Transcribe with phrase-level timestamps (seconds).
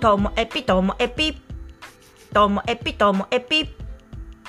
[0.00, 1.36] ともエピともエピ
[2.32, 3.68] ともエピともエピ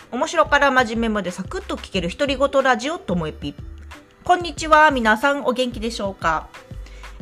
[0.09, 3.53] 面白から真面目までサクッと聞ける独り言ラジオともエピ
[4.23, 6.47] こんにちは皆さんお元気でしょうか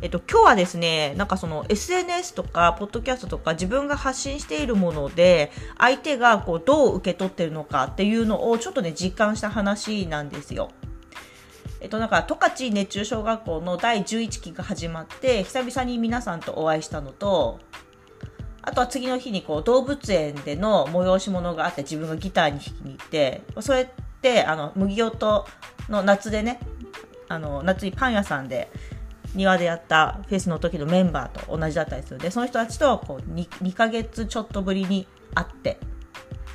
[0.04, 10.72] えっと、今日はですね、なんかその SNS とか、ポッドキャストとか自分が発信しているもので、相手がこうどう受け取ってるのかっていうのをちょっとね、実感した話なんですよ。
[11.82, 17.60] えっと、なんか、十勝熱中小学校の第11期が始まって、久々に皆さんとお会いしたのと、
[18.70, 23.88] あとは次の日にこう動物園での催し物があって自分がギターに弾きに行って、それっ
[24.22, 25.46] てあの麦音
[25.90, 26.60] の夏でね、
[27.30, 28.72] あの夏にパン屋さんで
[29.34, 35.80] 庭でやったフェスの時のメンバーと同じだったりするので、その人たちとこう 2, 2ヶ月ちょっとぶりに会って、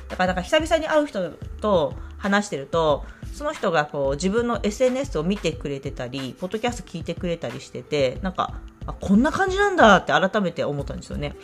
[0.07, 11.35] だからなんか久々に会う人と話してると、その人がこう自分の SNS を見てくれてたり、ポッドキャスト聞いてくれたりしてて、なんか、あこんな感じなんだって改めて思ったんですよね。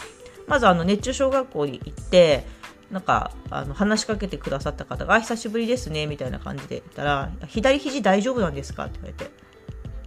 [0.52, 2.46] まずあの熱中小学校に行って、
[2.92, 8.88] なんか、あの、話しかけてくださった方が、久しぶりですね、みたいな感じで言ったら、左肘大丈夫なんですか？
[8.88, 9.32] って言われて、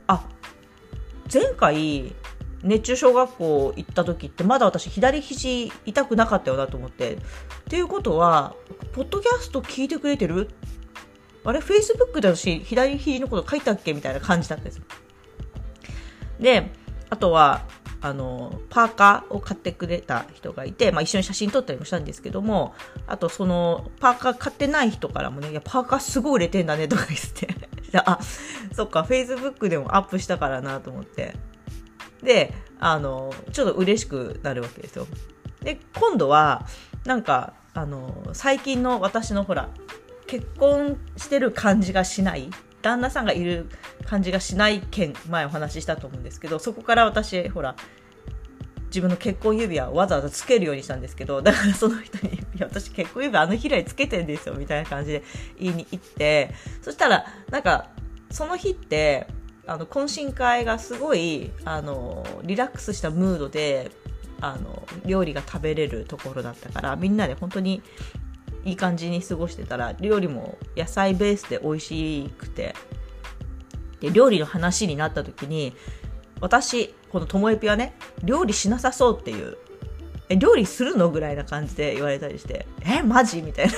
[0.06, 0.28] あ、
[1.32, 2.14] 前回、
[2.62, 7.14] 熱中小学校行った時ってまだ私左肘痛くなかったよなと思って。
[7.14, 7.18] っ
[7.70, 8.54] ていうことは、
[8.92, 10.50] ポッドキャスト聞いてくれてる？
[11.46, 13.94] あれフェイスブックで私左肘のこと書いたっけ？
[13.94, 14.82] みたいな感じだったんです。
[16.38, 16.70] で、
[17.08, 17.62] あとは、
[18.04, 22.74] あの、パーカーを買ってくれた人がいて、まあ一緒に写真撮ったりもしたんですけども、
[23.06, 27.48] あとその、パーカー買ってない人からもね、いや、パーカーすごい売れてんだねとか言って、
[28.04, 28.18] あ、
[28.74, 31.34] そっか、Facebook でもアップしたからなと思って。
[32.22, 35.06] で、あの、ちょっと嬉しくなるわけですよ。
[35.62, 36.66] で、今度は、
[37.06, 39.70] なんか、あの、最近の私のほら、
[40.26, 42.50] 結婚してる感じがしない
[42.84, 43.66] 旦那さんがいる
[44.04, 47.74] 感じがしない件前お話ししたと思うんですけどそこから私ほら
[48.88, 55.22] 自分の結婚指輪をわざわざつけるようにしたんですけどだからその人に「いや私結婚指輪あの日以来つけてんですよ」みたいな感じで
[55.58, 57.88] 言いに行ってそしたらなんか
[58.30, 59.26] その日って
[59.66, 63.90] あの懇親会がすごいあのリラックスしたムードで
[64.42, 67.82] あの料理が食べれるところだったからみんなで本当に
[68.64, 72.74] いい感じに過ごしてたら料理も野菜ベースで美味しくて。
[74.00, 75.72] で料理の話になった時に
[76.40, 79.56] 私このともえぴはね料理しなさそうっていう
[80.28, 83.40] え料理するのぐらいな感じで言われたりしてえマジ？
[83.40, 83.72] みたいな。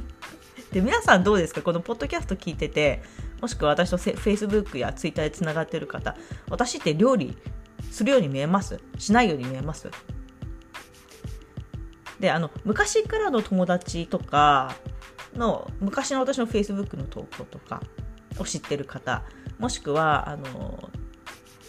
[0.72, 1.60] で皆さんどうですか？
[1.60, 3.02] このポッドキャスト聞いてて
[3.42, 6.16] もしくは私とフェイスブックやツイッターでつながってる方
[6.48, 7.36] 私って料理
[7.90, 8.80] するように見えます？
[8.96, 9.90] しないように見えます？
[12.20, 14.74] であの昔からの友達とか
[15.34, 17.82] の昔の私の Facebook の投稿とか
[18.38, 19.22] を知ってる方
[19.58, 20.90] もしくはあの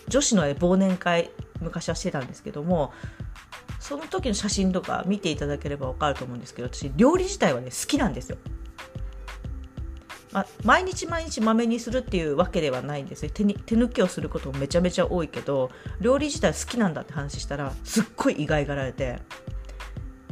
[0.07, 2.93] 女子の忘年会昔はしてたんですけども
[3.79, 8.37] その時の写真とか見ていただければ分かると思うんですけど私料理自体はね好きなんですよ。
[10.31, 15.71] まあ、毎日毎日まめにするっていうわけではないんですね手に手抜きをすることもめちゃめちゃ多いけど
[16.01, 19.19] 料理自体好きなんだって話したらすっごい意外がられて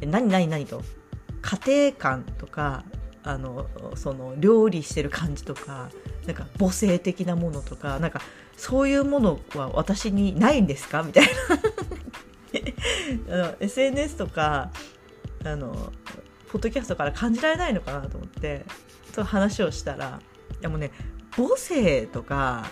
[0.05, 0.83] 何何何と
[1.41, 2.83] 家庭感とか
[3.23, 5.89] あのその料理してる感じとか
[6.25, 8.21] なんか母性的なものとかなんか
[8.55, 11.03] そういうものは私にないんですか？
[11.03, 11.31] みたいな。
[13.45, 14.71] あの SNS とか
[15.43, 15.91] あの
[16.49, 18.65] ポッドキャストから感じられないのかなと思って
[19.13, 20.19] その話をしたら
[20.61, 20.91] でもね
[21.31, 22.69] 母性とか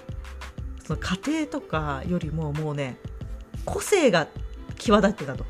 [0.85, 2.97] その家庭とかよりももうね
[3.65, 4.27] 個性が
[4.77, 5.45] 際立ってたと。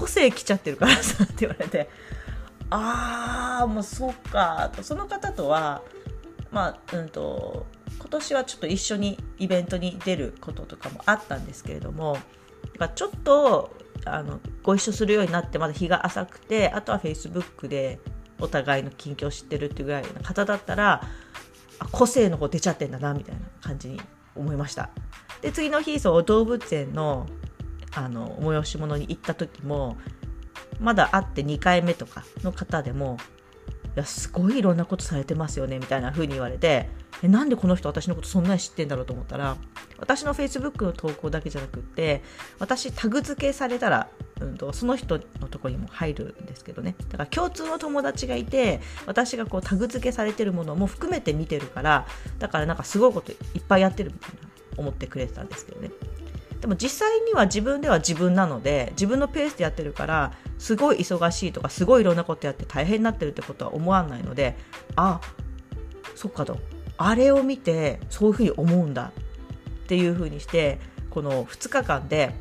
[0.00, 1.88] 個性来ちゃってるからさって言われて。
[2.68, 4.70] ああもうそうか。
[4.74, 5.82] とその方とは
[6.50, 7.66] まあうんと
[7.98, 12.18] 今年はちょっと一緒にイベントに出ることとかもあったんですけれども
[12.94, 13.74] ちょっと
[14.04, 17.98] あのご一緒するようになってまだ日が浅くてあとはフェイスブックで
[18.38, 21.02] お互いの近況を知ってるっていうぐらいの方だったら
[21.92, 24.00] 個性の方出ちゃってんだなみたいな感じに
[24.34, 24.90] 思いました。
[25.40, 27.26] で次の日そう動物園の
[27.96, 29.96] あの催し物に行った時も
[30.78, 33.18] まだ会って2回目とかの方でも
[33.96, 36.90] いやすごいいろんなことされてますよねみたいな風に言われて
[37.22, 39.56] えなんでこの人私のことそんなに知ってんだろうと思ったら
[39.98, 42.22] 私の Facebook の投稿だけじゃなくって
[42.58, 44.10] 私タグ付けされたら、
[44.40, 46.94] うんと、その人のとこにも入るんですけどね。
[47.08, 52.06] だから共通の友達がいて私がこうタグ付けされてるものも含めて見てるから
[52.38, 55.90] だからなんかすごいこといっぱいやってるみたいな思ってくれてたんですけどね。
[56.66, 64.56] でも実際には自分では自分なので自分のペースでやってるからすごい忙しいとかすごいいろんなことやって大変になってるってことは思わないので
[64.96, 65.20] あ
[66.16, 66.58] そっかと。
[66.98, 69.12] あれを見てそういうふうに思うんだ。
[69.84, 70.80] っていうふうにして
[71.10, 72.34] この2日間で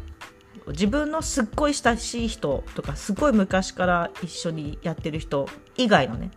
[0.69, 5.47] 自分のすっごい親しい人とかすごい昔から一緒にやってる人
[5.77, 6.31] 以外のね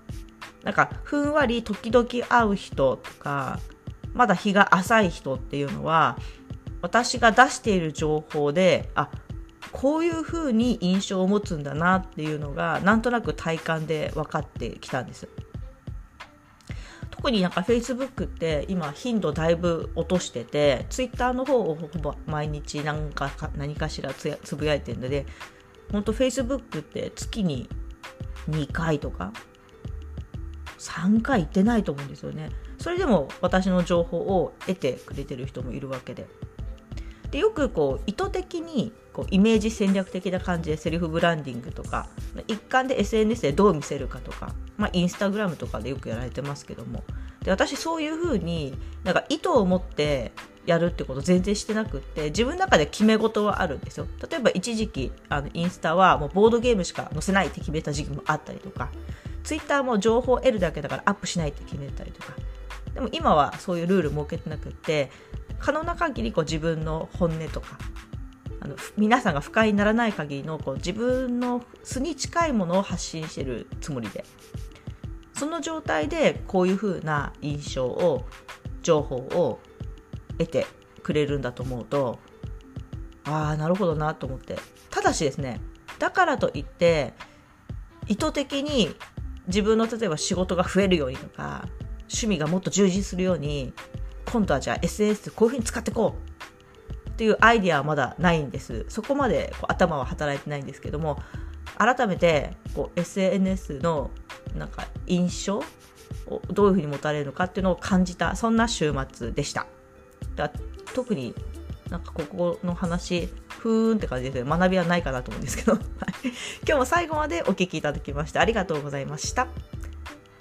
[0.63, 3.61] なんかふんわり時々会う人とか
[4.13, 6.19] まだ日が浅い人っていうのは
[6.83, 9.11] 私が出している情報であ
[9.73, 15.29] こういうふうに印象を持つんだなっていうのがなんとなく体感で分かってきたんです。
[17.11, 25.27] 特になんか Facebook って今頻度だいぶ落としてて Twitter の方をほぼ毎日何か何かしらつぶやいてるので
[25.91, 27.69] 本当 Facebook って月に
[28.49, 29.33] 2回とか
[30.79, 36.27] 3回行ってないと思うんですよねそれでも私の情報を得てくれてる人もいるわけで
[37.31, 42.09] でよくこう意図的にこうイメージ戦略的な感じでセルフブランディングとか
[42.47, 47.05] 一環で SNS でどう見せるかとか、まあ、インスタグラムとかでよくやられてますけども。
[47.43, 50.33] で私そういうふうになんか意図を持って
[50.67, 54.07] やるってこと全然してなくって自分の中で決め事はあるんですよ。
[54.29, 58.91] 例えば一時期あのインスタはもうボードゲームしか載せないって決めた時期もあったりとか。
[59.45, 62.35] ツイッターも情報を得るだけだからアップしないって決めたりとか。
[62.93, 65.11] でも今はそういうルール設けてなくって
[65.59, 67.79] 可能な限りこう自分の本音とか
[68.61, 74.25] あの皆さんが不快にならない限りのこう自分の素に近いものを発信してるつもりで
[75.35, 78.25] その状態でこういう風な印象を
[78.83, 79.61] 情報を
[80.39, 80.67] 得て
[81.03, 82.19] くれるんだと思うと
[83.25, 84.57] ああなるほどなと思って。
[84.91, 85.61] ただしですね
[85.99, 87.15] だからといって
[88.07, 88.95] 意図的に
[89.47, 91.69] 自分の例えば仕事が増えるようにとか
[92.03, 93.73] 趣味がもっと充実するように
[94.31, 96.17] 今度はじゃあ SNS こういうふうに使ってこ
[97.07, 98.87] うっていうアイディアはまだないんです。
[98.89, 101.21] そこまでこう頭は働いてないんですけども
[101.77, 104.11] 改めてこう SNS の
[104.57, 105.63] なんか印象
[106.27, 109.67] をどういうふうに持たれるのかっていうのを感じたそんな週末でした。
[110.37, 110.51] だ
[110.95, 111.35] 特に
[111.91, 114.49] なんかここの話ふーんって感じですね。
[114.49, 115.79] 学びはないかなと思うんですけど。
[116.67, 119.49] 今日も最後までお聴きいただきましてありがとうございました。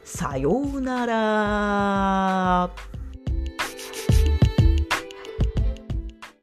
[0.04, 2.97] さようなら。